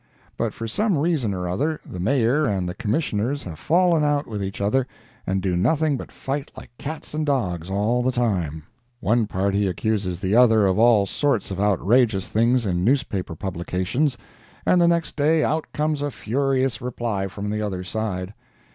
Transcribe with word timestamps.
But 0.35 0.51
for 0.51 0.67
some 0.67 0.97
reason 0.97 1.31
or 1.31 1.47
other 1.47 1.79
the 1.85 1.99
Mayor 1.99 2.45
and 2.45 2.67
the 2.67 2.73
Commissioners 2.73 3.43
have 3.43 3.59
fallen 3.59 4.03
out 4.03 4.25
with 4.25 4.43
each 4.43 4.59
other 4.59 4.87
and 5.27 5.43
do 5.43 5.55
nothing 5.55 5.95
but 5.95 6.11
fight 6.11 6.51
like 6.57 6.75
cats 6.79 7.13
and 7.13 7.23
dogs 7.23 7.69
all 7.69 8.01
the 8.01 8.11
time. 8.11 8.63
One 8.99 9.27
party 9.27 9.67
accuses 9.67 10.19
the 10.19 10.35
other 10.35 10.65
of 10.65 10.79
all 10.79 11.05
sorts 11.05 11.51
of 11.51 11.59
outrageous 11.59 12.29
things 12.29 12.65
in 12.65 12.83
newspaper 12.83 13.35
publications, 13.35 14.17
and 14.65 14.81
the 14.81 14.87
next 14.87 15.15
day 15.15 15.43
out 15.43 15.67
comes 15.71 16.01
a 16.01 16.09
furious 16.09 16.81
reply 16.81 17.27
from 17.27 17.51
the 17.51 17.61
other 17.61 17.83
side. 17.83 18.33